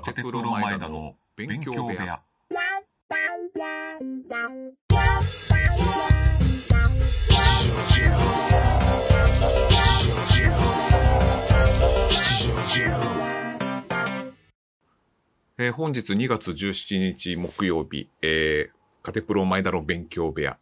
[0.00, 2.22] カテプロ前田の勉強部屋。
[15.60, 20.58] えー本日2月17日木曜日、えーカテプロ前田の勉強部屋。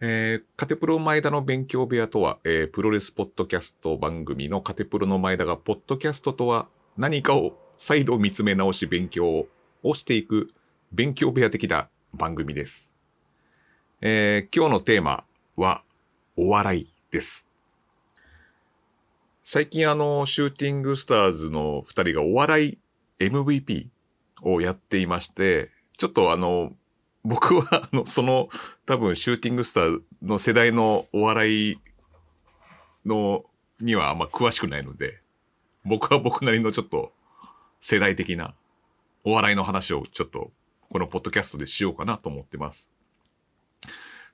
[0.00, 9.48] えーカテプロ前田の勉強部屋とは、えープロレスポッドキャスト番組のカテプロの前田が、ポッドキャストとは何かを再度見つめ直し勉強
[9.82, 10.52] をしていく
[10.92, 12.94] 勉強部屋的な番組です。
[14.00, 15.24] えー今日のテーマ
[15.56, 15.82] は、
[16.36, 17.48] お笑いです。
[19.42, 22.78] 最近あの、シューティングスターズの二人がお笑い
[23.18, 23.88] MVP
[24.42, 26.74] をやっていまして、ちょっとあの、
[27.24, 28.48] 僕はあの、その
[28.86, 31.80] 多分シューティングスターの世代のお笑い
[33.04, 33.44] の、
[33.80, 35.20] にはあんま詳しくないので、
[35.84, 37.12] 僕は僕なりのちょっと
[37.84, 38.54] 世代的な
[39.24, 40.52] お笑いの話をちょっと
[40.88, 42.92] このポッドキャストでしようかなと思ってます。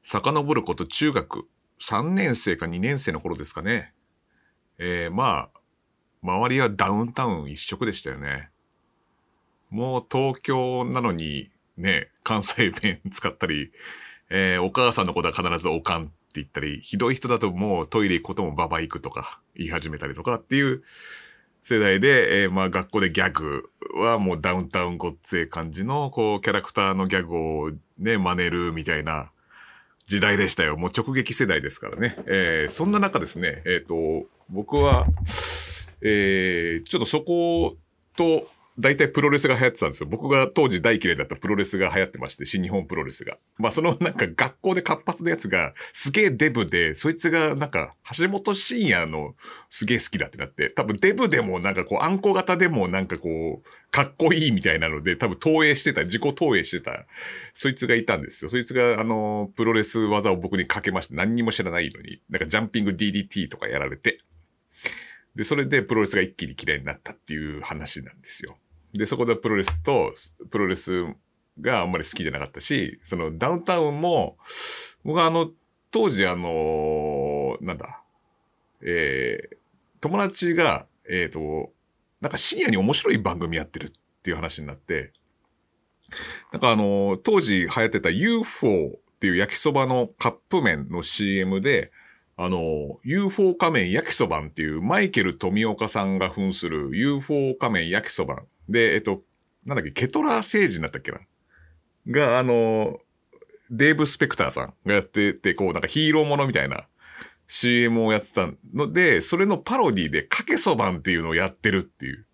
[0.03, 1.49] 遡ること中学
[1.81, 3.95] 3年生か2年生の頃ですかね。
[4.77, 5.61] えー、まあ、
[6.23, 8.51] 周りはダウンタウン一色でしたよね。
[9.71, 13.73] もう東京なのにね、関西弁使ったり、
[14.29, 20.83] えーお母さんのことは必ずおかんって言ったり、ひどい人だともうトイレ行くこともババ行くとか言い始めたりとかっていう
[21.69, 29.31] 世代で、えーまあ学校でギャグはもうダウンタウンごっつえ感じの、こうキャラクターのギャグをね、真似るみたいな
[30.07, 30.79] 時代でしたよ。
[30.79, 32.17] もう直撃世代ですからね。
[32.27, 35.09] えーそんな中ですね、えっ、と、僕は、
[36.01, 37.77] えーちょっとそこ
[38.17, 40.09] と、大体プロレスが流行ってたんですよ。
[40.09, 43.37] 僕が当時大嫌いだったプロレスが流行ってまして、新日本プロレスが。
[43.59, 49.35] まあそのなんか学校で活発なやつがすげえデブで、そいつがなんか橋本真也の
[49.69, 57.05] すげえ好きだってなって、多分デブでもなんかこう、あんこ型でもなんかこう、かっこいいみたいなので、多分投影してた、自己投影してた、
[57.55, 58.51] そいつがいたんですよ。
[58.51, 64.21] そいつがあの、プロレス技を僕にかけまして、何にも知らないのに、なんかジャンピング DDT とかやられて、
[65.35, 68.57] で、それでプロレスが一気に嫌いになったっていう話なんですよ。
[68.93, 70.13] で、そこでプロレスと、
[70.51, 71.05] プロレス
[71.61, 74.37] があんまり好きじゃなかったし、そのダウンタウンも、
[75.05, 75.51] 僕はあの、
[75.91, 78.03] 当時あの、なんだ、
[78.83, 79.57] えー、
[80.01, 81.73] 友達が、えっ、と、
[82.21, 83.91] なんか深夜に面白い番組やってるっ
[84.23, 85.13] ていう話になって、
[86.53, 91.91] なんかあの、当時流行ってた UFO っていう焼きそばのカップ麺の CM で、
[92.37, 98.47] あの、UFO 仮面焼きそばんっていうマイケル富岡さんが扮する UFO 仮面焼きそばん。
[98.69, 99.23] で、えっと、
[99.65, 101.21] なんだっけ、ケトラー星人だったっけな？
[102.07, 103.01] が、あの、
[103.71, 106.89] デーブ・スペクターさんがやってて、こう、なんかヒーローものみたいな
[107.47, 112.27] CM をやってたので、それのパロディでかけそばんっていうのをやってるっていう。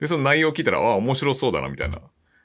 [0.00, 2.00] で、その内容を聞いたら、ああ、面白そうだな、みたいな。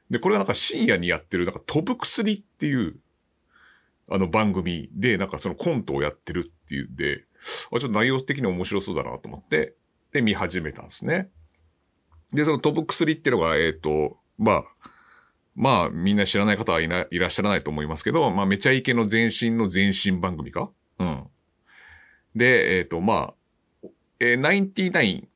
[0.09, 2.97] で、これはなんか深夜にやってる、なんか飛ぶ薬っていう、
[4.09, 9.73] あの番組で、なんかそのコントをやってるっていうんで、あ、ちょっと内容的に面白そうだなと思って、
[10.12, 11.29] で、見始めたんですね。
[12.34, 14.63] で、その飛ぶ薬っていうのが、えっ、と、まあ、
[15.56, 20.69] まあ、みんな知らない方はいないらっしゃらないと思いますけど、まあ、めちゃイケの前身の前身番組か？
[21.00, 21.24] うん。
[22.35, 23.34] で、えっ、と、ま
[23.84, 23.88] あ、
[24.19, 25.28] えー、ナインティナイ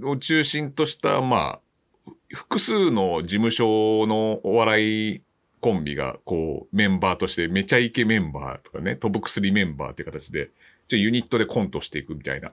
[0.00, 1.60] ンを中心とした、ま
[2.06, 5.22] あ、複数の事務所のお笑い
[5.60, 10.50] コンビが、こう、メンバーとして、めちゃイケメンバーとかね、飛ぶ薬メンバーっていう形で、
[10.88, 12.52] じゃユニットでコントしていくみたいな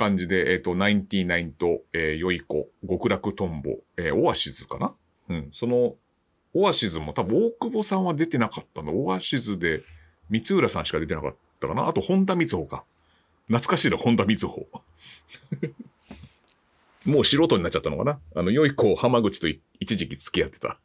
[0.00, 4.94] 感じで、えっ、と、ナインティナインと、えー、ヨイコ、極楽トンボ、えーオアシズかな？
[5.28, 5.48] うん。
[5.52, 5.94] その、
[6.54, 9.04] オアシズも多分大久保さんは出てなかったの。
[9.04, 9.82] オアシズで、
[10.30, 11.86] 三浦さんしか出てなかったかな？
[11.86, 12.84] あと、本田光穂か。
[13.48, 14.66] 懐かしいな、本田光穂。
[17.04, 18.18] もう素人になっちゃったのかな？
[18.34, 20.80] あの、良い子、浜口と一時期付き合ってた。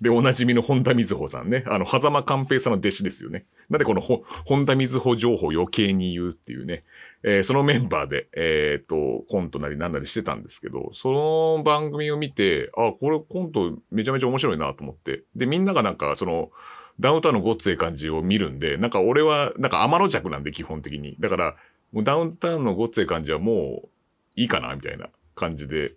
[0.00, 1.64] で、おなじみの本田瑞穂さんね。
[1.66, 3.46] あの、狭間寛平さんの弟子ですよね。
[3.68, 6.84] なんでこの本田瑞穂情報余計に言うっていうね。
[7.22, 15.24] えーそのメンバーで、えっ、と、コントなりなんなりしてたんですけど、その番組を見て、あ、これコントめちゃめちゃ面白いなと思って。
[15.34, 16.50] で、みんながなんか、その、
[16.98, 21.16] ダウンタウンのごっつええ感じを見るんで、なんか俺は、なんか天の弱なんで基本的に。
[21.20, 21.56] だから、
[21.92, 23.88] もうダウンタウンのごっつええ感じはもう
[24.36, 25.92] いいかなみたいな感じで。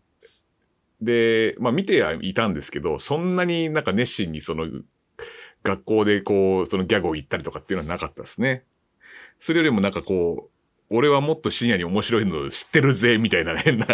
[1.01, 4.67] で、まあ見てはいたんですけど、そんなになんか熱心にその、
[5.63, 8.63] 学校でこう、そのギャグを言ったりとかっていうのはなかったですね。
[9.39, 10.59] それよりもなんかこう、
[10.91, 13.87] 俺はもっと深夜に面白いの知ってるぜ、みたいな変な、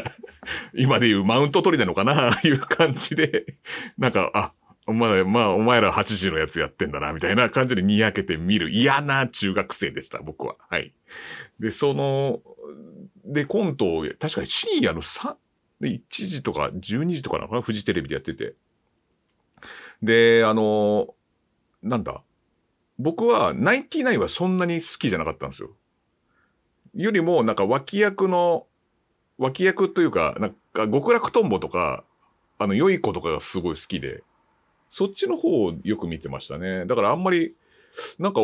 [0.73, 3.57] 今で言うマウント取りなのかな、いう感じで、
[3.97, 4.53] なんか、あ、
[4.87, 10.55] お前、まあ、お前ら8時のやつやってんだな、みたいな感じでにやけて見る嫌な中学生でした、僕は。
[10.69, 10.93] はい。
[11.59, 12.41] で、その、
[13.25, 15.35] で、コントを、確かに深夜の3、
[15.79, 17.61] で、1時とか12時とかなのかな？
[17.61, 18.55] フジテレビでやってて。
[20.01, 21.13] で、あの、
[21.83, 22.21] なんだ？
[22.97, 25.71] 僕は、ナインティナインはそんなに好きじゃなかったんですよ。
[26.93, 28.67] よりも、なんか脇役の、
[29.37, 32.05] 脇役というか、なんか極楽とんぼとか、
[32.57, 34.23] あの、良い子とかがすごい好きで、
[34.89, 36.85] そっちの方をよく見てましたね。
[36.85, 37.55] だからあんまり、
[38.17, 38.39] なんか、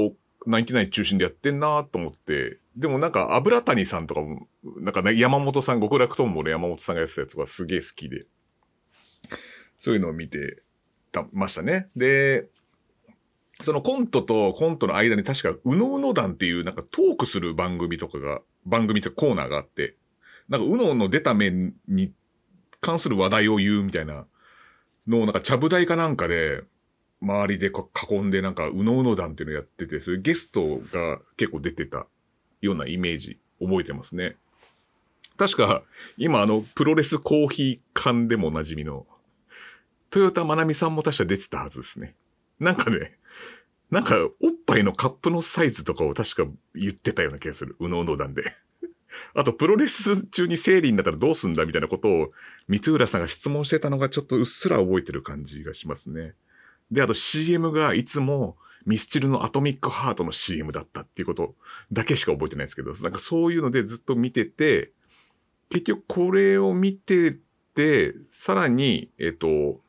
[0.46, 4.48] ナインティナイン中心でやってんなと思って、でもなんか、油谷さんとかも、
[4.78, 8.26] なんかね、山本さん、極楽とんぼの山本さんがやってたやつがすげえ好きで、
[9.80, 10.64] そういうのを見て
[11.12, 11.90] た、ましたね。
[11.96, 12.48] で、
[13.60, 19.96] そのコントとコントの間に確か、うのうの団っていうなんかトークする番組とかが、番組ってコーナーがあって、
[20.50, 22.14] なんかうのうの出た面に
[22.80, 24.26] 関する話題を言うみたいな
[25.08, 26.64] のをなんかちゃぶ台かなんかで、
[27.22, 32.08] 周りで囲んでなんかうのうの団っていうのやってて、そういうゲストが結構出てた
[32.62, 34.38] ようなイメージ覚えてますね。
[35.38, 35.84] 確か、
[36.18, 39.08] 今あの、プロレスコーヒー缶でもおなじみの、
[40.14, 42.16] 豊田まなみさんも確か出てたはずですね。
[42.60, 43.18] なんかね、
[43.92, 47.76] なんか、おっぱいのカップのサイズとかを確か言ってたような気がする。
[47.80, 48.44] うのうの団で。
[49.36, 52.32] あと、プロレス中に生理になったらどうすんだみたいなことを、
[52.70, 56.36] 三浦さんが質問してたのがちょっとうっすら覚えてる感じがしますね。
[56.92, 61.56] で、あと CM がいつもミスチルのアトミックハートの CM だったっていうこと
[61.92, 64.92] だけしか覚えてないですけど、なんかそういうのでずっと見てて、
[65.70, 67.38] 結局これを見て
[67.76, 69.80] て、さらに、えっと、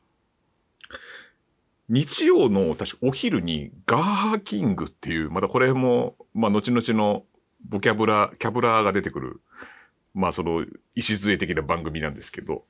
[1.89, 7.23] 日曜の確かお昼にガーハキングっていう、またこれも、まあ後々の
[7.65, 9.41] ボキャブラ、キャブラーが出てくる、
[10.13, 10.65] まあその、
[10.95, 12.63] 礎的な番組なんですけど、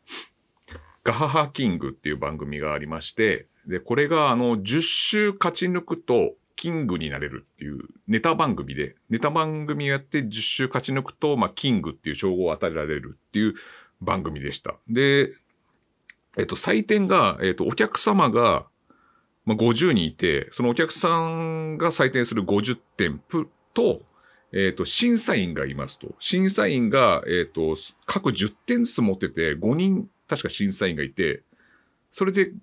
[1.04, 13.56] ガハハキングっていう番組がありまして、で、これがあの、10週勝ち抜くと、キングになれるっていうネタ番組で、ネタ番組やって10週勝ち抜くと、まあ、キングっていう称号を与えられるっていう
[14.02, 14.76] 番組でした。
[14.88, 15.34] で、
[16.38, 18.66] えっと、採点が、えっと、お客様が、
[19.46, 23.22] まあ、50人いて、そのお客さんが採点する50点
[23.74, 24.02] と、
[24.54, 26.16] えっ、と、審査員がいますと。
[26.20, 27.76] 審査員が、えっ、と、
[28.06, 31.42] 各10点ずつ持ってて、5人、確か審査員がいて、
[32.12, 32.54] それで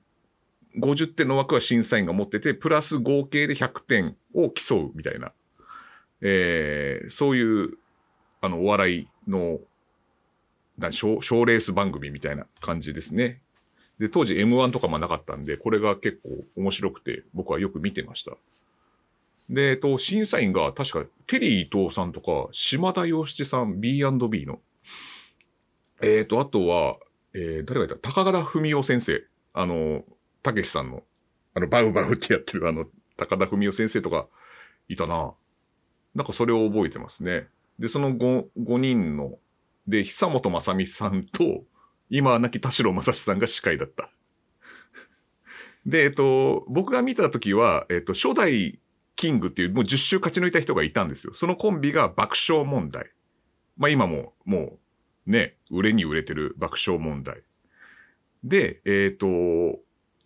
[0.79, 5.33] 50点の枠は審査員が持ってて、プラス合計で100点を競うみたいな、
[6.21, 7.79] えー、そういう、
[8.41, 9.59] あの、お笑いの、
[10.91, 13.41] 賞、賞レース番組みたいな感じですね。
[13.99, 18.33] で、当時 M1 とかもなかったんで、これが結構面白くて、僕はよく見てました。
[19.51, 24.61] で、えっと、審査員が確かテリー伊藤さんとか、島田洋七さん B&B の。
[26.01, 26.97] えっ、ー、と、あとは、
[27.35, 28.13] えー、誰がいた？
[28.13, 29.23] 高田文夫先生。
[29.53, 30.05] あの、
[30.43, 31.03] たけしさんの、
[31.55, 34.27] あの、バウバウってやってるあの、高田文夫先生とか
[34.89, 35.33] いたな。
[36.15, 37.49] なんかそれを覚えてますね。
[37.79, 39.39] で、その 5, 5人の、
[39.87, 41.65] で、久本正美さんと、
[42.09, 44.11] 今は亡き田代正史さんが司会だった。
[45.87, 48.81] で、えっと、僕が見た時は、えっと、初代
[49.17, 51.35] キングっていうもう10周勝ち抜いた人がいたんですよ。
[51.35, 53.11] そのコンビが爆笑問題。
[53.77, 54.79] まあ今もも
[55.27, 57.43] うね、売れに売れてる爆笑問題。
[58.43, 59.81] で、えっ、ー、と、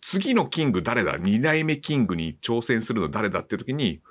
[0.07, 1.17] 次のキング誰だ？
[1.17, 4.01] 二代目キングに挑戦するの誰だっていう時に、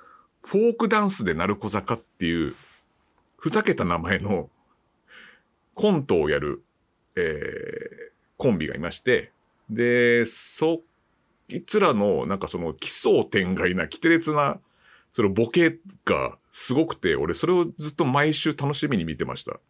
[0.43, 2.53] フォークダンスで鳴子坂っていう、
[3.37, 4.49] ふざけた名前の
[5.73, 6.65] コントをやる、
[7.15, 9.31] えー、コンビがいまして、
[9.69, 10.81] で、そ
[11.47, 14.59] いつらの、なんかその奇想天外な、奇て烈な
[15.13, 19.61] そのボケがすごくて、俺それをずっと毎週楽しみに見てました。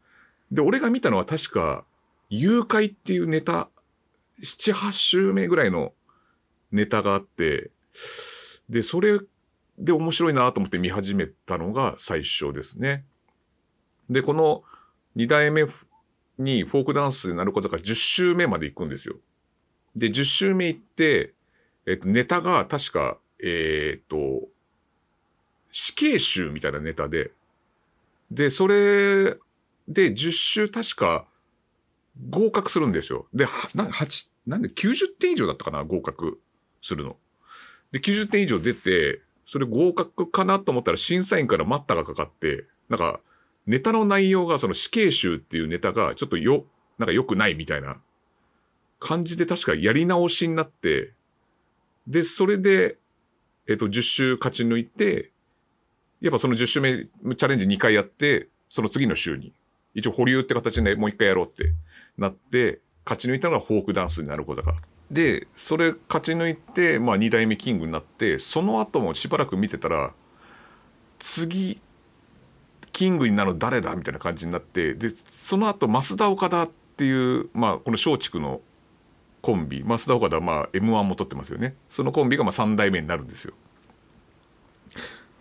[0.51, 1.85] で、俺が見たのは確か、
[2.31, 3.69] 誘拐っていうネタ、
[4.41, 5.93] 7、8週目ぐらいの
[6.75, 7.71] ネタがあって、
[8.69, 9.19] で、それ
[9.79, 13.05] で面白いなと思って見始めたのが最初ですね。
[14.09, 14.63] で、この
[15.15, 15.65] 2代目
[16.37, 19.15] にフォークダンスでなることが10週目まで行くんですよ。
[19.95, 21.33] で、10週目行って、
[21.85, 24.47] えっと、ネタが確か、えー、っと、
[25.71, 27.31] 死刑囚みたいなネタで、
[28.31, 29.35] で、それ
[29.87, 31.25] で10週確か
[32.29, 33.27] 合格するんですよ。
[33.33, 36.39] で、な、8、なんで90点以上だったかな合格
[36.85, 37.17] するの。
[37.91, 43.19] で、90点以上出て、それ合格かなと思ったら審査員から待ったがかかって、なんか、
[43.65, 46.65] ネタの内容がその死刑囚っていうネタがちょっとよ、
[46.99, 47.97] なんか良くないみたいな
[48.99, 51.13] 感じで確かやり直しになって、
[52.07, 52.97] で、それで、
[53.67, 55.31] えっ、と、10週勝ち抜いて、
[56.21, 59.53] やっぱその10周目チャレンジ2回やって、その次の週に、
[59.95, 61.73] 一応保留って形でもう1回やろうって
[62.17, 64.75] なって、勝ち抜いたのがフォークダンスになることが。
[65.11, 70.13] で、それ勝ち抜いて、まあ2代目キングになって、その後もしばらく見てたら、
[71.19, 71.79] 次、
[72.91, 78.61] キングになる誰だみたいな感じになって、で、その後、増田岡田っていう、まあ、この松竹の
[79.45, 81.75] コンビ増田岡田はまあ m 1も取ってますよね。
[81.87, 83.53] そのコンビがまあ3代目になるんですよ。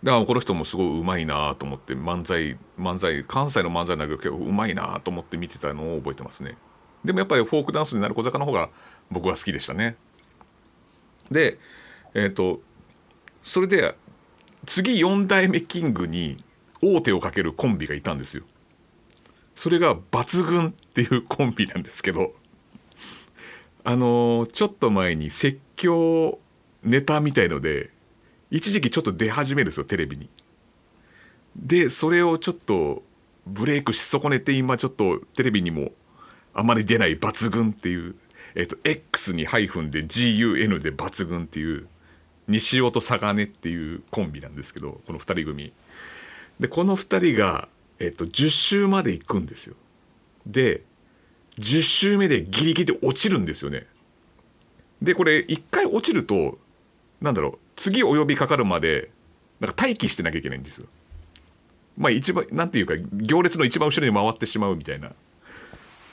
[0.03, 6.55] だからこの人もすごいうまいなと思って漫才漫才関西の漫才なんだけど結構うまいなと思って見てたのを覚えてますね。
[7.05, 8.69] でもやっぱりフォークダンスになる小坂の方が
[9.09, 9.95] 僕は好きでしたね
[11.31, 11.57] で
[12.13, 12.61] えっ、と
[13.43, 13.95] それで
[14.65, 16.43] 次4代目キングに
[16.81, 18.43] 王手をかけるコンビがいたんですよ
[19.55, 22.33] それが抜群っていうコンビなんですけど
[23.83, 26.39] あのーちょっと前に説教
[26.83, 27.91] ネタみたいので
[28.51, 30.29] 一時期ちょっと出始めるんですよテレビに。
[31.55, 33.03] でそれをちょっと
[33.45, 35.91] ブレイクし損ねて今ちょっとテレビにも
[36.55, 38.15] あまり出ない抜群っていう、
[38.55, 41.87] えっと X にハイフンで GUN で抜群っていう
[42.47, 45.73] 西尾と佐賀根っていうコンビなんですけどこの2人組。
[46.59, 47.67] でこの2人が、
[47.99, 49.75] えっと10週まで行くんですよ。
[50.45, 50.81] で
[51.59, 53.85] 10週目でギリギリで落ちるんですよね。
[55.01, 56.57] でこれ1回落ちると
[57.21, 59.11] なんだろう次お呼びかかるまで
[59.59, 60.87] なんか待機してなきゃいけないんですよ。
[61.97, 65.11] まあ一番なんていうか行列の一番後ろに回ってしまうみたいな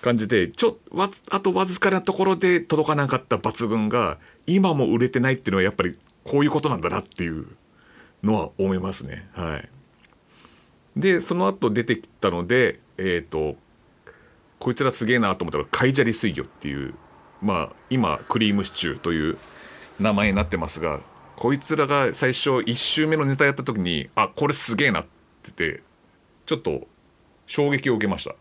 [0.02, 7.47] 感じでちょわずあとわずかなところで届かなかった抜群が今も売れてないっていうのはやっぱりこういうことなんだなっていう
[8.23, 9.28] のは思いますね。
[9.32, 9.68] はい。
[10.97, 13.56] でその後出てきたのでえっ、と
[14.59, 16.94] こいつらすげえなと思ったらカイジャリ水魚っていう
[17.40, 19.38] まあ今クリームシチューという
[19.99, 21.00] 名前になってますが
[21.37, 25.09] こいつらが最初1周目のネタやった時にあこれすげえなって
[25.56, 25.82] 言って
[26.47, 26.87] ちょっと
[27.47, 28.35] 衝撃を受けました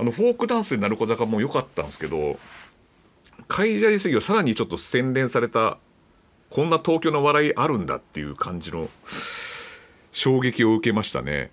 [0.00, 2.38] あのフォークダンスで鳴子坂も良かったんですけど
[3.48, 5.76] カイジャリ水魚さらにちょっと洗練された
[6.48, 8.88] こんな東京の笑いあるんだっていう感じの
[10.10, 11.50] 衝撃を受けましたね。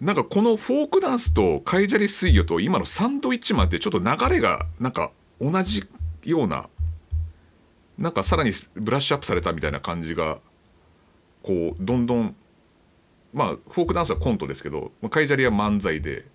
[0.00, 5.84] なんかこのフォークダンスとカイジャリ水魚と今のサンドイッチマンってちょっと流れがなんか同じ
[6.24, 6.68] ような
[7.98, 10.38] なんかさらにブラッシュアップされたみたいな感じが
[11.42, 12.34] こうどんどん
[13.34, 16.31] まあフォークダンスはコントですけどまあカイジャリは漫才で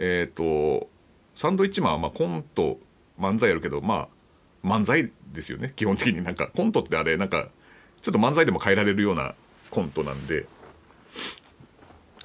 [0.00, 0.88] えっ、と
[1.36, 2.80] サンドイッチマンはまあコント
[3.18, 4.08] 漫才やるけどま
[4.64, 6.24] あ漫才ですよね基本的に。
[6.24, 7.48] なんかコントってあれなんか
[8.00, 9.34] ちょっと漫才でも変えられるような
[9.70, 10.46] コントなんで。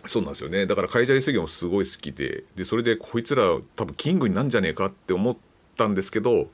[0.08, 0.67] そうなんですよね。
[0.67, 2.44] だからカイジャリ水魚もすごい好きで。
[2.55, 3.44] でそれでこいつら
[3.75, 5.38] 多分キングになんじゃねえかって思っ
[5.77, 6.48] たんですけど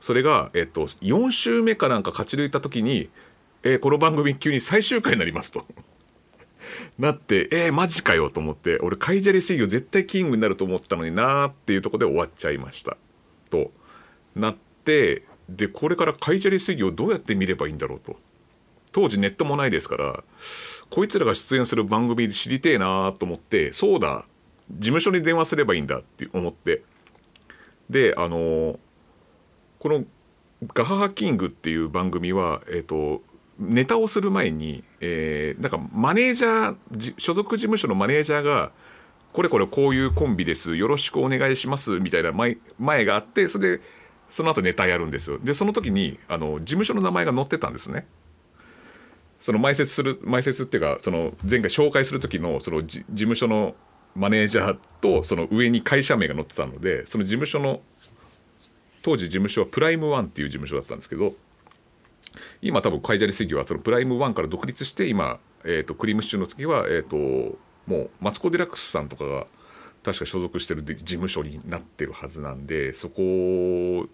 [0.00, 3.08] それが、えっと、4週目かなんか勝ち抜いた時に、
[3.62, 5.64] えーこの番組急に最終回になりますと。
[6.98, 12.96] なって、えーマジかよと思って、俺、カイジャリ水魚絶対キングになると思ったのになーっていうとこで終わっちゃいました。
[13.50, 13.72] と
[14.34, 18.16] なって、で、これからカイジャリ水魚をどうやって見ればいいんだろうと。
[18.92, 20.24] 当時ネットもないですから、
[20.90, 24.26] こいつらが出演する番組知りてえなーと思って、そうだ、
[24.70, 26.82] 事務所に電話すればいいんだって思って。
[27.88, 28.78] で、あのー
[29.82, 30.04] この
[30.74, 33.20] 「ガハハキング」っていう番組は、えっと
[33.62, 38.72] ネタをする前に、えーなんかマネージャー所属事務所のマネージャーが
[39.32, 40.76] 「これこれこういうコンビです。
[40.76, 43.82] よろしくお願いします」みたいな前前があってそれで
[44.28, 45.38] その後ネタやるんですよ。
[45.42, 48.06] でその時にあの事務所の名前が載ってたんですね。
[49.40, 53.74] その前説する前説っていうかその前回紹介する時のその事務所の
[54.14, 57.80] マネージャーとその上に会社名が載ってたのでその事務所の
[59.02, 61.34] 当時事務所はプライムワンっていう事務所だったんですけど
[62.60, 69.46] 今多分カイジャリ水魚はそのプライムワンから独立して今、えー、とクリームシチューの時は、えー、ともうマツコ・デラックスさんとかが
[70.02, 74.08] 確か所属してる事務所になってるはずなんでそこ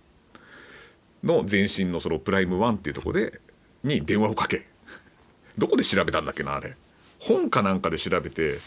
[1.25, 3.41] の前身のそのプライムワンっていうとこで
[3.83, 4.67] に電話をかけ。
[5.57, 6.77] どこで調べたんだっけなあれ。
[7.19, 8.59] 本かなんかで調べて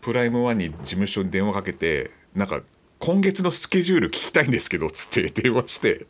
[0.00, 2.62] プライムワンに事務所に電話かけてなんか
[2.98, 6.06] 今月のスケジュール聞きたいんですけどつって電話して。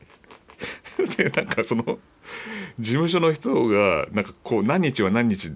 [1.17, 1.99] でなんかその
[2.79, 5.53] 事務所の人がなんかこう何日は何日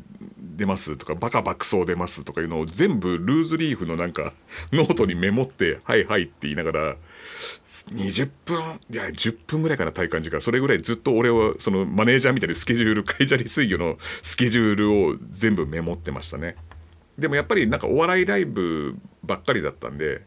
[0.56, 4.32] 出ますとかバカ爆走出ますとかいうのを全部ルーズリーフのなんか
[4.72, 6.96] ノートにメモって「はいはい」って言いながら
[7.92, 10.40] 20分いや10分ぐらいかな体感時間。
[10.40, 16.56] それぐらいずっと俺はそのマネージャーみたいにスケジュールカイジャリ水魚のスケジュールを全部メモってましたね。
[17.18, 20.22] でもやっぱりなんかお笑いライブばっかりだったんで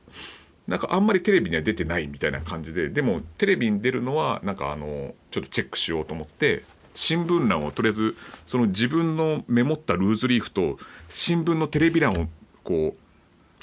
[0.67, 10.77] なんかあんまりテレビには出てないみたいな感じででもテレビに出るのはなんかあのちょっとチェックしようと思って新聞欄をとりあえずその自分のメモったルーズリーフと
[11.09, 12.27] 新聞のテレビ欄を
[12.63, 12.95] こ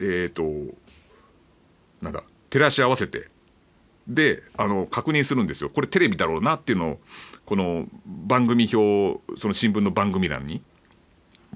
[0.00, 0.42] うえっ、と
[2.00, 3.28] なんだ照らし合わせて
[4.06, 5.70] であの確認するんですよ。
[5.70, 7.00] これテレビだろうなっていうのを
[7.44, 10.62] この番組表その新聞の番組欄に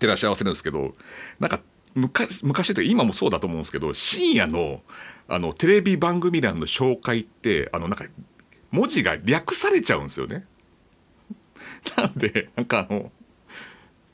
[0.01, 0.93] 照らし合わせるんですけど
[1.41, 1.61] なんか
[1.99, 4.83] 昔、昔というか今もそうだと思うんですけど、深夜の、
[5.29, 8.07] あの、テレビ番組欄の紹介って、あの、なんか、
[8.71, 10.47] 文字が略されちゃうんですよね。
[11.97, 13.13] なんで、なんかあの、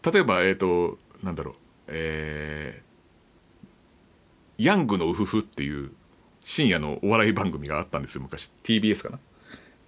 [0.02, 1.54] 例えば、えっ、ー、と、なんだろう、
[1.88, 5.92] えー、ヤングのウフフっていう
[6.44, 8.50] 深夜のお笑い番組があったんですよ、昔。
[8.62, 9.18] TBS かな。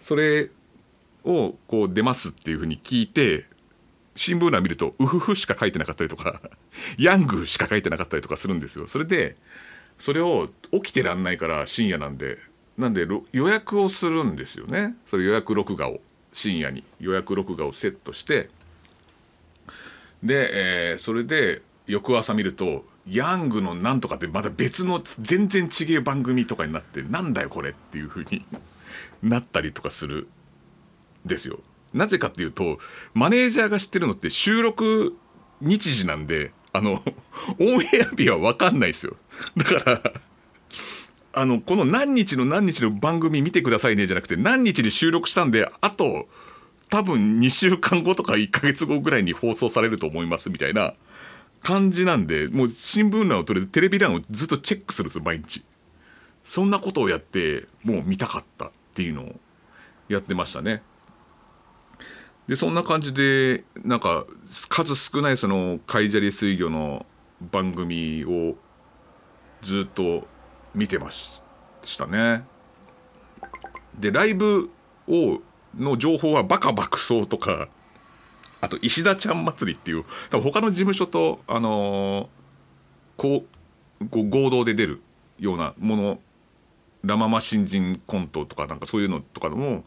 [0.00, 0.50] それ
[1.24, 3.46] を、こう、出ますっていうふうに聞いて、
[4.16, 6.40] 新聞欄見ると、ウフフしか書いてなかったりとか、
[6.98, 8.86] ヤングしか書いてなかったりとかするんですよ。
[8.86, 9.36] それで、
[9.98, 12.38] それを起きてらんないから深夜なんで、
[12.76, 14.94] なんで予約をするんですよね。
[15.06, 16.00] それ予約録画を、
[16.32, 18.50] 深夜に予約録画をセットして、
[20.22, 28.44] で、えー、それで翌朝見ると、ヤングのなんとかってまた別の全然違え番組とかになって、なんだよこれっていう風に
[29.22, 30.28] なったりとかする
[31.24, 31.60] ですよ。
[31.94, 32.78] なぜかっていうと、
[33.14, 35.16] マネージャーが知ってるのって収録
[35.60, 37.02] 日時なんで、あの、
[37.58, 39.16] オンエア日はわかんないですよ。
[39.56, 40.12] だから
[41.32, 46.28] あの、この何日の何日の番組見てくださいねじゃなくて、何日に収録したんで、あと、
[46.88, 50.94] 多分2週間後とか1ヶ月後ぐらいに放送されると思いますみたいな
[51.62, 55.62] 感じなんで、もう新聞欄を取れてテレビ欄をずっとチェックするんですよ、毎日。
[56.42, 59.34] そんなことをやって、もう見たかったっていうのを
[60.08, 60.82] やってましたね。
[62.48, 64.24] で、そんな感じで、なんか、
[64.68, 67.06] 数少ないその、海砂利水魚の
[67.40, 68.54] 番組を
[69.62, 70.26] ずっと
[70.74, 71.42] 見てまし
[71.98, 72.44] たね。
[73.98, 74.70] で、ライブ
[75.08, 75.40] を、
[75.76, 77.68] の情報はバカ爆走とか、
[78.60, 82.26] あと石田ちゃん祭りっていう、多分他の事務所と、あのー、
[83.16, 83.44] こ
[84.00, 85.02] う、こう合同で出る
[85.38, 86.20] ようなもの、
[87.02, 89.84] ラママ新人コントとかなんかそういうのとかでも、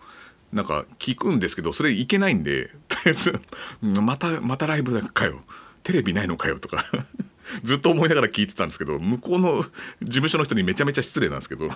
[0.52, 3.42] なんか聞くんですけど、それいけないんで、とりあえず、
[3.82, 5.42] また、またライブかよ。
[5.84, 6.86] テレビないのかよとか
[7.64, 9.72] ずっと思いながら聞いてたんですけど、向こうの事
[10.10, 11.70] 務所の人にめちゃめちゃ失礼なんですけど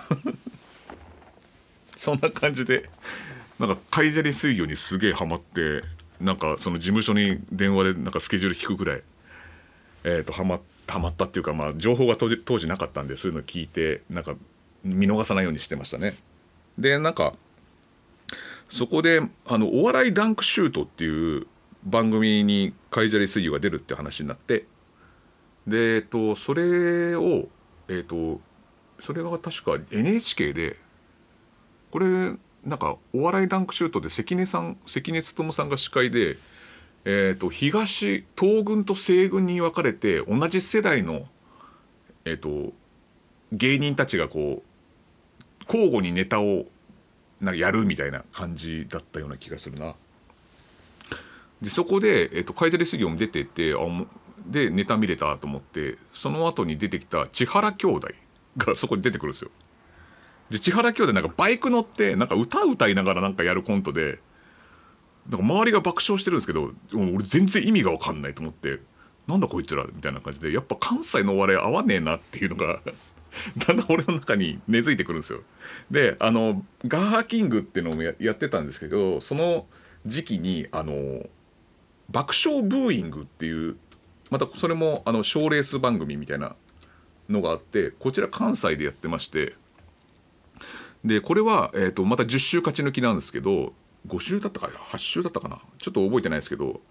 [1.97, 2.89] そんな感じで、
[3.59, 5.81] なんか、カイジャリ水魚にすげえハマって、
[6.19, 9.03] なんか、その事務所に電話でなんかスケジュール聞くぐらい、
[10.03, 14.35] えっ、と、ハマ、ハマったっていうか、まあ、情報が当時なかったんで、そういうの聞いて、なんか、
[14.83, 16.15] 見逃さないようにしてましたね。
[16.77, 17.33] で、なんか、
[18.73, 21.45] そこであのお笑いダンクシュートっていう
[21.83, 24.65] 番組にカイジャリ水魚が出るって話になって
[25.67, 27.47] でえっとそれを
[27.87, 28.41] えっと
[28.99, 30.77] それが確か NHK で
[31.91, 32.33] これ
[32.65, 36.37] なんかお笑いダンクシュートで関根さん関根勤さんが司会で
[37.05, 41.27] えっと東東軍と西軍に分かれて同じ世代の
[42.25, 42.73] えっと
[43.51, 46.65] 芸人たちがこう交互にネタを
[47.43, 49.93] なんかやるみたいな感じだったような気がするな。
[51.61, 53.77] でそこで、えっと、カイザリスギも出ててあ
[54.45, 58.07] でネタ見れたと思ってその後に出てきた千原兄弟
[58.57, 59.51] がそこに出てくるんですよ。
[60.49, 64.19] で千原兄弟なんかバイク乗ってなんか歌歌いながらなんかやるコントで
[65.29, 68.79] なんか周りが爆笑してるんですけど俺全然意味が分かんないと思って
[69.27, 72.81] なんだこいつらみたいな感じでやっぱ関西のお笑い合わねえなっていうのが
[73.67, 75.41] だんだん俺の中に根付いてくるんですよ。
[75.89, 79.65] で、あの、ガーハキングっていうのもやってたんですけど、その
[80.05, 81.27] 時期に、あの、
[82.09, 83.77] 爆笑ブーイングっていう、
[84.29, 86.55] またそれも、あの、賞レース番組みたいな
[87.29, 89.55] のがあって、こちら関西でやってまして、
[91.03, 93.73] で、これは、えっ、ー、と、また10週勝ち抜きなんですけど、
[94.07, 95.61] 5週だったか、8週だったかな？
[95.77, 96.81] ちょっと覚えてないですけど、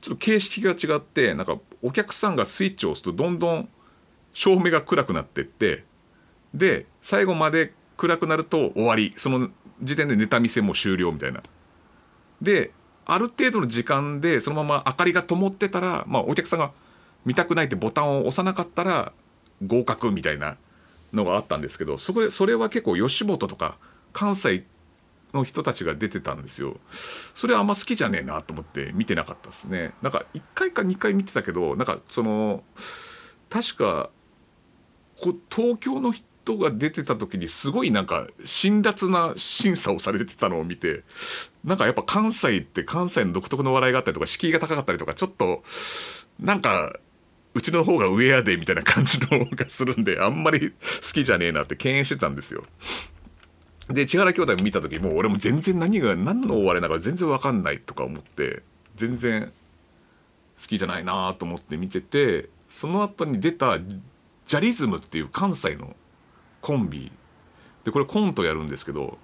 [0.00, 3.68] ちょっと形式が違って、なんか、お客さんがスイッチを押すと、どんどん、
[4.34, 5.84] 照明が暗くなってって
[6.52, 9.14] で最後まで暗くなると終わり。
[9.16, 9.48] その
[9.82, 11.42] 時点でネタ見せも終了みたいな。
[12.40, 12.72] で
[13.06, 16.72] ある程度の時間でそのまま明かりが灯ってたら、まあ、お客さんが
[17.24, 19.12] 見たくないってボタンを押さなかったら
[19.64, 20.56] 合格みたいな
[21.12, 23.76] のがあったんですけどそこでそれは結構吉本とか
[24.12, 24.64] 関西
[25.34, 26.76] の人たちが出てたんですよ。
[26.88, 29.92] それはあんま好きじゃねえなと思って見てなかったですね。
[30.00, 32.62] なんか1回か2回見てたけどなんかその
[33.50, 34.10] 確か
[35.20, 41.02] こ東京の人が出てた時にすごいなんか辛辣な審査をされてたのを見て
[41.64, 45.62] なんかやっぱ関西って関西の独特の笑いがあったりとか敷居が高かったりとかちょっと
[46.38, 46.98] なんか
[47.54, 50.76] うちの方が上やでみたいな感じのがするんであんまり好
[51.14, 52.64] きじゃねえなって敬遠してたんですよ。
[53.88, 58.62] で千原兄弟見た時もう俺も全然何が何のお笑いなのか全然わかんないとか思って
[58.96, 59.52] 全然
[60.60, 63.78] 好きじゃないなと思って見ててその後に出た
[64.54, 65.96] ジャリズムっていう関西の
[66.60, 67.10] コンビ
[67.82, 69.18] でこれコントやるんですけど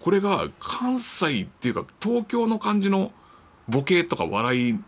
[0.00, 3.12] これが関西っていうか東京の感じの
[3.68, 4.80] ボケとか笑い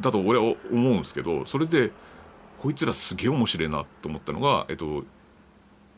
[0.00, 1.92] だと俺は思うんですけどそれで
[2.58, 5.04] こいつらすげえ面白いなと思ったのが、えっと、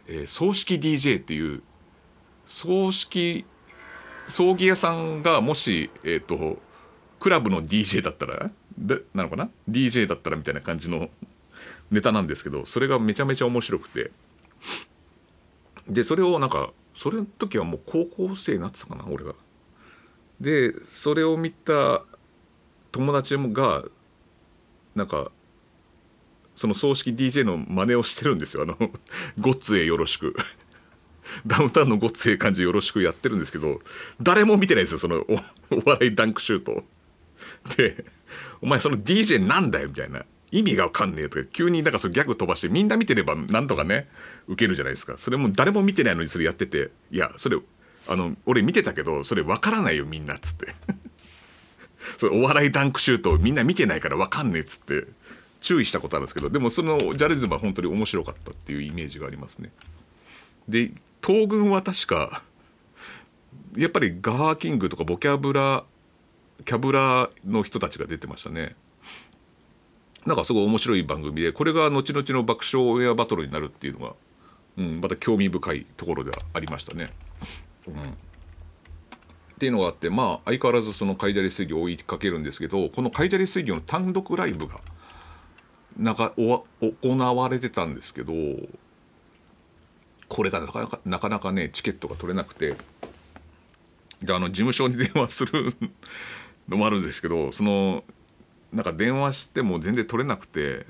[0.07, 1.63] えー、葬式 DJ っていう、
[2.45, 3.47] 葬式、
[4.29, 6.59] 葬儀屋さんがもし、えっと、
[7.19, 11.09] クラブの DJ だったら、で、なのかな ?DJ だったらみたいな感じの
[11.91, 14.11] ネタなんですけど、それがめちゃめちゃ面白くて。
[15.89, 19.35] で、それをなんか、それの時はもう高校生になってたかな、俺が。
[20.41, 22.03] で、それを見た
[22.93, 23.85] 友達が、
[24.95, 25.31] なんか、
[26.57, 28.63] その葬式 DJ の真似をしてるんですよ。
[28.63, 28.77] あの、
[29.41, 30.37] ごっつえよろしく。
[31.47, 33.81] ダウンタウンのごっつえ感じよろしくやってるんですけど、
[34.21, 35.25] 誰も見てないですよ、その
[35.71, 36.85] おお笑いダンクシュート。
[37.77, 38.05] で、
[38.61, 40.25] お前その DJ なんだよみたいな。
[40.51, 44.09] 意味がわかんねえとか、急になんかそのギャグ飛ばしてみんな見てればなんとかね、
[44.47, 45.17] 受けるじゃないですか。
[45.19, 47.59] それも誰も見てないのにそれやってて、いや、それ、
[48.07, 50.75] あの、俺見てたけど、それわからないよみんなっつって。
[52.19, 55.07] それお笑いダンクシュートみんな見てないからわかんねえっつって。
[55.65, 59.73] 注意したことあるんですけどでもそのジャレズムは本当に面白かったっていうイメージがありますね
[60.69, 60.93] で
[61.25, 62.43] 東軍は確か
[63.75, 65.85] やっぱりガーキングとかボキャブラ
[66.67, 68.77] キャブラの人たちが出てましたね
[70.27, 74.15] なんかすごい面白い番組でこれが後々の爆笑オンエアバトルになるっていうのが、
[74.79, 77.11] うん、また興味深いところではありましたね。
[77.87, 77.97] うん、っ
[79.59, 84.81] ていうのがあってまあ相変わらずそのカイジャリ水魚を追いかけるんですけどこのカイジャリ水魚の単独ライブが
[85.99, 88.33] なかお行われてたんですけど
[90.29, 92.75] これがなかなかなかなかねチケットが取れなくて
[94.23, 95.75] であの事務所に電話する
[96.69, 98.03] のもあるんですけどその
[98.75, 100.87] なんか電話しても全然取れなくて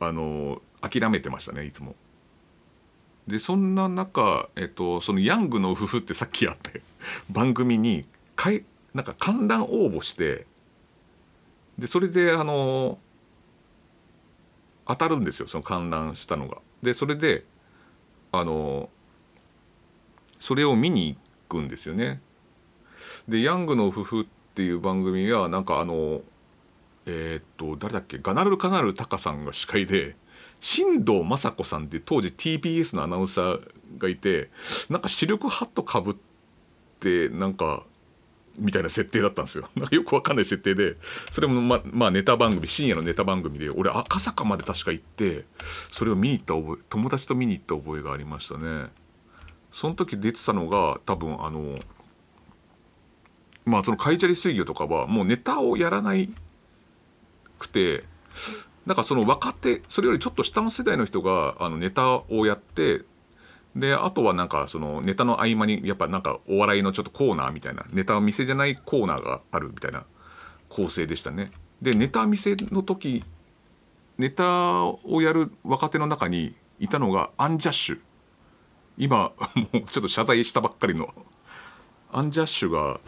[0.00, 1.94] あの諦めてましたねいつも。
[3.28, 6.70] でそんな中、えっと、そのヤングの夫婦ってさっきあった
[7.30, 8.64] 番組にかい
[8.94, 10.46] なんか観覧応募して
[11.78, 12.98] でそれであの
[14.88, 16.58] 当たるんですよその観覧したのが。
[16.82, 17.44] でそれで
[18.32, 18.88] あの
[20.40, 21.14] それを見に
[21.48, 22.22] 行くんですよね。
[23.28, 26.22] でヤングの夫婦ってていう番組はなんかあの
[27.06, 28.18] えー、っと誰だっけ？
[28.18, 30.16] ガナルカナルタカさんが司会で
[30.60, 33.60] 新藤雅子さんって当時 TBS のアナウンサー
[33.98, 34.50] がいて
[34.88, 36.14] なんか視力ハットかぶっ
[37.00, 37.84] てなんか
[38.58, 39.68] みたいな設定だったんですよ。
[39.76, 40.96] なんかよくわかんない設定で、
[41.30, 45.46] それもま、まあネタ番組、深夜のネタ番組で、俺赤坂まで確か行って、
[45.90, 48.88] それを見に行った覚え、友達と見に行った覚えがありましたね。
[49.72, 51.78] その時出てたのが、多分あの、
[53.64, 56.28] まあそのカイチャリ水魚とかはもうネタをやらない
[57.58, 58.04] くて、
[58.86, 63.02] なんかその若手、それよりちょっと下の世代の人があのネタをやって、
[63.76, 70.04] で、あとはなんかそのネタの合間にやっぱなんかお笑いのちょっとコーナーみたいな、ネタ見せじゃないコーナーがあるみたいな
[70.68, 71.52] 構成でしたね。
[71.80, 73.24] で、ネタ見せの時、
[74.18, 78.00] ネタをやる若手の中にいたのがアンジャッシュ。
[78.98, 79.30] 今、も
[79.74, 81.14] うちょっと謝罪したばっかりの
[82.12, 83.00] アンジャッシュが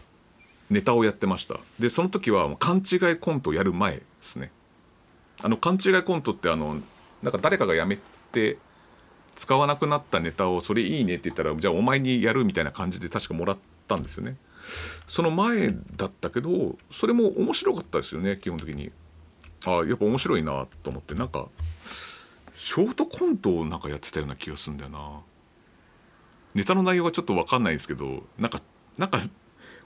[0.69, 1.59] ネタをやってました。
[1.79, 4.51] で、その時はもう勘違いコントをやる前ですね。
[5.43, 6.81] あの、勘違いコントってあの、
[7.21, 7.99] なんか誰かが辞め
[8.31, 8.57] て、
[9.35, 14.37] 使わなくなったネタをそれいいねって言ったらじゃあお前にやるみたいな感じで確かもらったんですよね
[15.07, 18.91] その前だったけどそれも面白かったですよね基本的に
[19.65, 21.47] ああやっぱ面白いなと思ってなんか
[22.53, 25.19] ショートコントをなんかやってたような気がするんだよな
[26.53, 28.61] ネタの内容はちょっと分かんないですけどなんか
[28.97, 29.19] なんか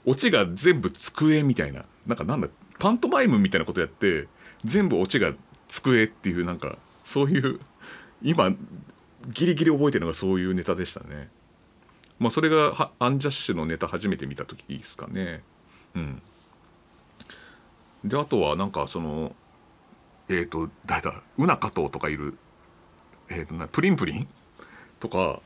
[0.06, 4.26] オチが全部机みたいななんかなんだパントマイムみたいなことやって
[4.64, 5.32] 全部オチが
[5.68, 7.60] 机っていうなんかそういう
[8.22, 8.50] 今
[9.28, 11.28] ギリギリ覚えてるのがそういうネタでしたね。
[12.18, 15.42] まあそれがアンジャッシュのネタ初めて見た時ですかね。
[15.94, 16.22] うん。
[18.04, 19.34] であとはなんかその
[20.28, 22.36] えっ、ー、と誰だうな加藤とかいる
[23.28, 24.28] えっ、ー、となプリンプリン
[24.98, 25.40] とか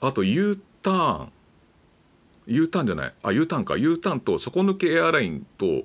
[0.00, 1.32] あと U ターン
[2.46, 3.14] U ターンじゃない？
[3.22, 3.76] あ U ターンか。
[3.76, 5.84] U ターンと底抜けエアラインと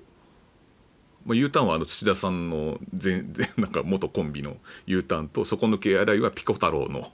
[1.25, 7.11] まあ、U ターンはあの土田さんの全然 なんか元コンビの U ターンと底抜け洗いはピコ太郎の、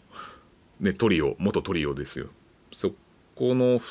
[0.80, 2.28] ね、トリオ元トリオですよ。
[2.72, 2.94] そ
[3.36, 3.82] この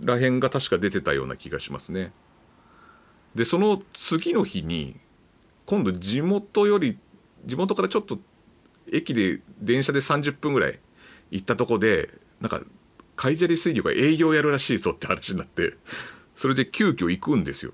[0.00, 2.12] らへんが確か出てたような気がしますね。
[3.34, 4.96] でその次の日に
[5.64, 6.98] 今度地元より
[7.46, 8.18] 地元からちょっと
[8.92, 10.78] 駅で電車で30分ぐらい
[11.30, 12.10] 行ったとこで
[12.40, 12.60] なんか
[13.18, 15.74] カイジャリ水魚が営業やるらしいぞって話になって
[16.36, 17.72] それで急遽行くんですよ。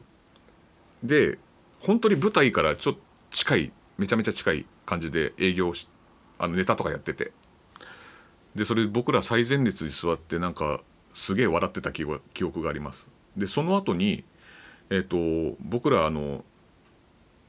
[1.03, 1.39] で
[1.81, 5.91] 本当に舞台からちょっと近いめちゃめちゃ近い感じで営業し
[6.39, 7.33] あのネタとかやってて。
[8.57, 10.81] でそれ僕ら最前列に座ってなんか
[11.13, 13.11] すげえ笑ってた記憶があります。
[13.37, 14.25] でその後に
[14.89, 16.43] えっ、ー、と僕らあの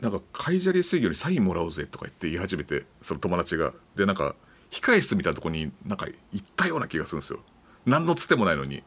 [0.02, 3.72] なんか海砂利水魚にサインもらおうぜとか言って言い始めてその友達が。
[3.96, 4.36] でなんか
[4.70, 7.40] 控え室みたいなとこになんか行ったような気がするんですよ。
[7.86, 8.84] 何のつてもないのに。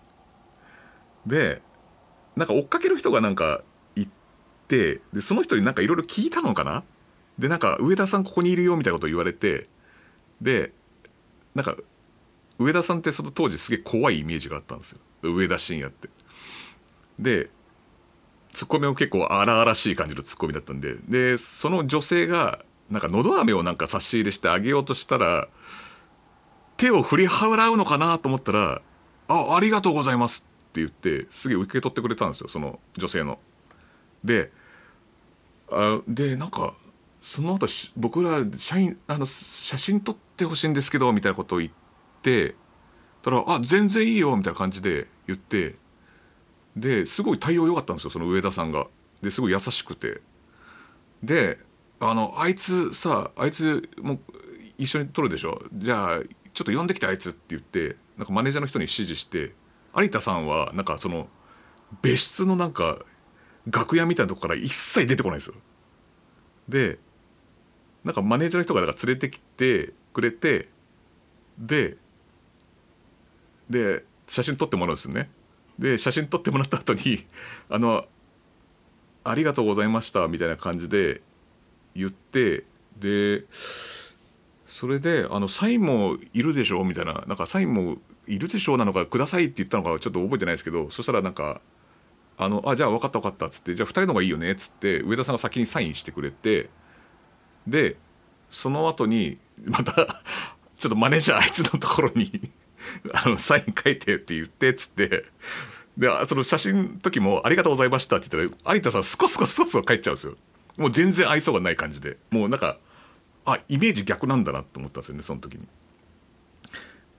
[1.26, 1.62] で
[2.36, 3.62] なんか追っかける人がなんか
[3.96, 4.12] 行っ
[4.68, 6.84] てでその人になんかいろいろ聞いたのかな？
[7.38, 9.68] でなんか上田さんここにいるよみたいなこと言われて
[10.40, 10.72] で
[11.54, 11.76] なんか
[12.58, 14.98] 上田さんってその当時すげえ怖いイメージがあったんですよ。
[15.22, 16.08] 上田晋也って。
[17.18, 17.50] で
[18.52, 20.96] ツッコミも結構荒々しい感じのツッコミだったんで。
[21.08, 25.48] でその女性がなんかのど飴をなんか差し入れしてあげようとしたら
[26.78, 28.80] 手を振り払うのかなと思ったら
[29.28, 33.38] 「あありがとうございます」って言ってすげえ受け取ってくれたんですよその女性の。
[34.24, 34.50] で
[35.70, 36.72] あでなんか
[37.20, 41.70] その後僕ら社員あの写真撮ってほしいんですけどみたいなことを言っ
[42.22, 42.54] て
[43.22, 45.76] たら「あ全然いいよ」みたいな感じで言って
[46.76, 48.86] ですごい対応良かったんですよその上田さんが。
[49.20, 50.20] ですごい優しくて
[51.24, 51.58] で
[51.98, 54.20] あのあいつさあいつも
[54.78, 55.60] 一緒に撮るでしょ？
[55.72, 56.20] じゃあ
[56.58, 59.52] ちょっと呼んできてあいつって言ってなんかマネージャーの人に指示して
[59.96, 61.28] 有田さんはなんかその
[62.02, 62.98] 別室のなんか
[63.70, 65.54] 楽屋みたいなとこから一切出てこないんですよ。
[66.68, 66.98] で
[68.02, 70.68] なんかマネージャーの人がなんか連れてきてくれて
[71.58, 71.96] で
[73.70, 75.30] で写真撮ってもらうんですよね。
[75.78, 77.24] で写真撮ってもらった後に
[77.70, 78.04] 「あの
[79.22, 81.22] ありがとうございました」みたいな感じで
[81.94, 82.64] 言って
[82.98, 83.44] で
[84.68, 91.60] それであの「サインもいるでしょう」みたいななんかサインもいるでしょうなのかくださいって言ったのかちょっと覚えてないですけどそしたらなんか
[92.36, 96.68] 「あのあじゃあ分かった分かった」っつって「じゃあ2人の方がいいよね」っつって上田さんが先にサインしてくれて
[97.66, 97.96] で
[98.50, 100.22] その後にまた
[100.78, 102.50] ちょっとマネージャーあいつのところに
[103.12, 105.24] あのサイン書いてって言ってっつって
[105.96, 110.36] でその写真の時も「ありがとうございました」って言ったら有田さんスコスコスコスコ帰っちゃうんですよ。
[110.76, 112.18] もう全然愛想がない感じで。
[112.30, 112.78] もうなんか
[113.48, 115.66] あイメージ逆なんだなと思ったんですよねその時に。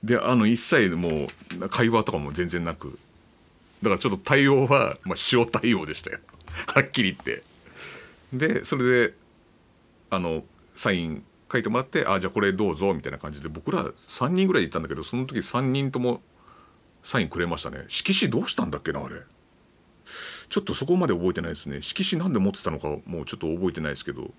[0.03, 1.27] であの一切も
[1.59, 2.99] う会話とかも全然なく。
[3.81, 6.19] だからちょっと対応は、まあ、塩対応でしたよ。
[6.67, 7.43] はっきり言って。
[8.31, 9.13] でそれで
[10.11, 10.43] あの
[10.75, 16.21] サイン書いてもらって「あじゃあこれどうぞ」みたいな感じで僕ら3人ぐらいで行ったんだけどその時3人とも
[17.01, 17.85] サインくれましたね。
[17.87, 19.21] 色紙どうしたんだっけなあれ。
[20.49, 21.81] ちょっとそこまで覚えてないですね。
[21.81, 24.31] 色紙なんで持ってたのかもうちょっと覚えてないですけど。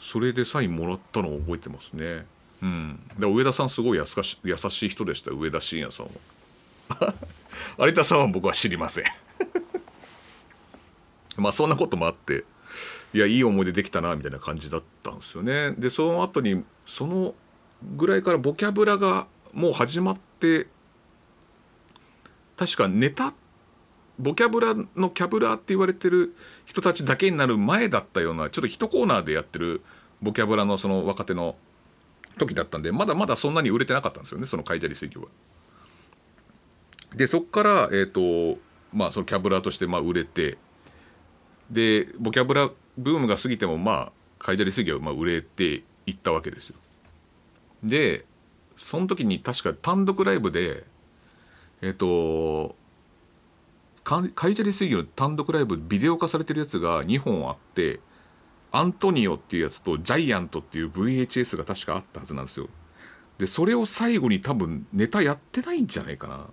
[0.00, 2.26] それでサインもらったのを覚えてますね。
[2.62, 3.00] うん。
[3.18, 7.14] で上田さんすごい優し優しい人でした上田晋也さんは。
[7.86, 9.04] 有田さんは僕は知りません。
[11.38, 12.44] まあそんなこともあって
[13.14, 15.72] いやいい思い出できたなみたいな感じだったんですよね。
[15.72, 17.34] でその後にその
[17.96, 20.66] ぐらいからボキャブラがもう始まって
[22.56, 23.32] 確かネタ
[24.18, 26.34] ボキャブラのキャブラーって言われてる
[26.66, 29.82] 人たちだけになる前だったようなちょっと一コーナーでやってる
[30.20, 31.56] ボキャブラのその若手の
[32.38, 35.28] 時だったんでまだまだそんなに売れてなかったんですよねその海砂利水魚は。
[37.14, 38.60] でそっからえっ、ー、と
[38.92, 40.58] まあそのキャブラーとしてまあ売れて
[41.70, 46.76] でボキャブラブームが過ぎてもまあ海砂利水魚はまあ売れていったわけですよ。
[47.84, 48.24] で
[48.76, 50.84] その時に確か単独ライブで
[51.82, 52.76] えっ、ー、と
[54.08, 58.00] 海砂利水魚の単独ライブビデオ化されてるやつが2本あって
[58.72, 62.68] アントニオっていうやつとジャイアントっていう VHS が確かあったはずなんですよ。
[63.36, 66.46] でそれを最後に多分ネタやってないんじゃないかな。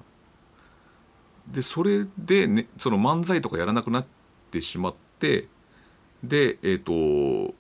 [1.48, 4.06] でそれで、ね、その漫才とかやらなくなっ
[4.52, 5.48] てしまって
[6.24, 7.56] でえっ、ー、と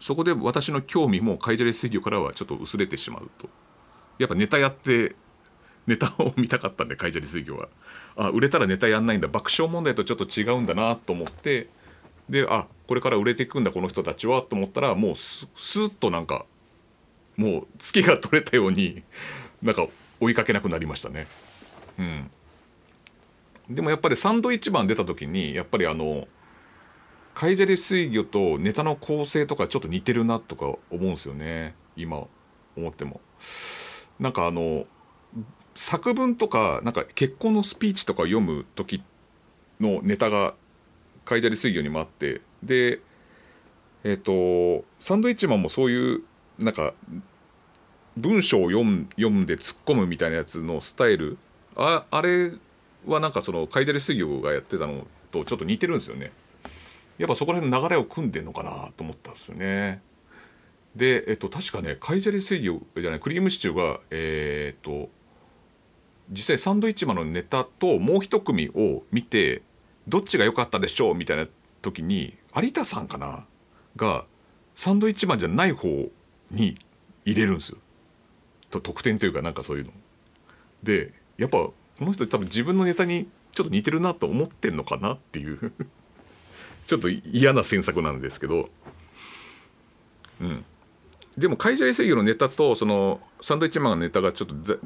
[0.00, 3.48] そこで私の興味も海砂利水魚からはちょっと薄れてしまうと。
[4.18, 5.16] やっぱネタやって
[5.86, 7.68] ネタを見たかったんで海砂利水魚は。
[8.16, 9.28] あ売れたらネタやんないんだ。
[9.28, 11.68] 爆笑問題とちょっと違うんだなと思って。
[12.28, 16.46] であこれから売れていくんだこの人たちはと思ったらもうスーッとなんか
[17.36, 19.02] もう月が取れたように
[19.62, 19.86] なんか
[20.20, 21.26] 追いかけなくなりましたね。
[21.98, 22.30] うん、
[23.68, 26.26] でもやっぱりサンドイッチマン出た時にやっぱりあの
[27.34, 31.74] 海砂利水魚とネタの構成とかちょっと似てるなとか思うんですよね。
[31.96, 32.26] 今
[32.76, 33.20] 思っても。
[34.18, 34.86] なんかあの
[35.74, 39.02] 作文とかなんか結婚のスピーチとか読む時
[39.80, 40.54] のネタが
[41.24, 43.00] 海砂利水魚にもあってで
[44.04, 46.22] えっ、ー、とサンドイッチマンもそういう
[46.58, 46.94] なんか
[48.16, 51.36] 文章を読ん読んで突っ込むみたいなやつのスタイル。
[51.76, 52.52] ああれ
[53.06, 56.30] はなんかその海砂利水魚がやってたのとちょっと似てるんですよね。
[57.18, 60.00] やっぱそこら辺の流れを組んでんのかなと思ったんですよね。
[60.94, 65.10] でえっと確かね海砂利水魚じゃないクリームシチューがえー、っと
[66.30, 69.62] 実際サンドイッチマンのネタともう一組を見て
[70.08, 71.46] どっちが良かったでしょうみたいな
[71.82, 73.46] 時に有田さんかな？
[73.96, 74.24] が
[74.74, 75.88] サンドイッチマンじゃない方
[76.50, 76.76] に
[77.24, 77.78] 入れるんですよ。
[78.70, 79.92] と得点というかなんかそういうの。
[80.82, 85.72] でやっぱこの人多分自分のネタにちょっと似てるなと思ってんのかなっていう。
[86.86, 88.68] ちょっと嫌な詮索なんですけど。
[90.40, 90.64] うん。
[91.38, 94.78] でも会社水魚のネタとそのサンドイッチマンのネタがちょっと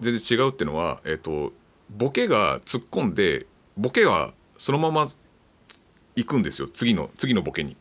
[0.00, 1.52] 全然違うっていうのはえっ、と
[1.90, 5.08] ボケが突っ込んでボケはそのまま
[6.16, 6.68] 行くんですよ。
[6.68, 7.76] 次の次のボケに。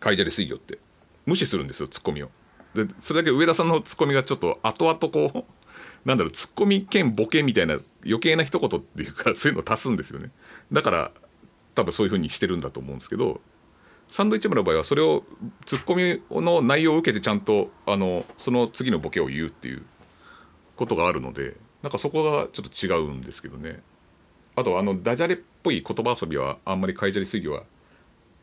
[0.00, 0.78] 会社水魚って。
[1.26, 2.30] 無視するんですよツッコミを。
[2.74, 10.30] でそれだけ上田さんのツッコミがちょっと後々こうなんだろうツッコミ兼ボケみたいな余計な一言っていうかそういうのを足すんですよね。
[10.72, 11.10] だから
[11.74, 13.40] 多分そういう風にしてるんだと思うんですけど
[14.08, 15.24] サンドイッチマンの場合はそれを
[15.66, 19.82] ツッコミの内容を受けてちゃんとあのその次のボケを言うっていう
[20.78, 23.82] ことがあるのでなんかそこがちょっと違うんですけどね。
[24.56, 27.62] あとあのダジャレっぽい言葉遊びはあんまり会社に水魚は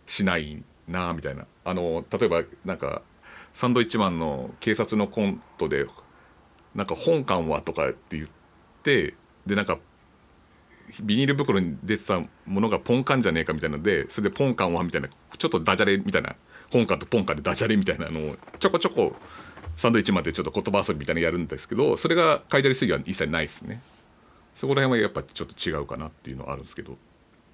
[0.06, 1.46] しないなみたいな。
[1.64, 3.02] あの例えばなんか
[3.54, 5.88] サンドイッチマンの警察のコントで
[6.76, 8.30] なんか本館はとかって言っ
[8.84, 9.78] てでなんか
[11.02, 16.36] ビニール袋に出てたものがポンカンじゃねえかみたいなのでそれでポンカンはみたいなちょっとダジャレみたいな
[16.72, 19.16] 本カンとポンカンでダジャレみたいなのをちょこちょこ
[19.76, 23.82] サンドイッチマンでちょっと言葉遊びみたいなのやるんですけどそれがカイジャリ水魚は一切ないですね。
[24.56, 26.98] そこら辺はやっぱちょっと違うかなっていうのはあるんですけど。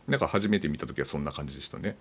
[0.08, 1.96] なんか初めて見た時はそんな感じでしたね。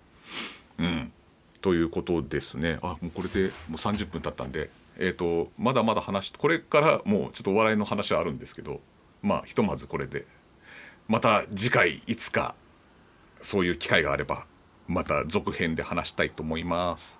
[0.78, 1.12] うん。
[1.60, 2.78] ということですね。
[2.82, 8.80] あもうこれでもう30分経ったんでえっ、ー、とまだまだ話これからもうちょっとお笑いの話はあるんですけど
[9.22, 10.26] まあひとまずこれで。
[11.08, 12.54] また次回いつか
[13.42, 14.46] そういう機会があれば
[14.86, 17.19] また続編で話したいと思います。